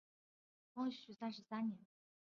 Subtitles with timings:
[0.73, 1.79] 光绪三十三年。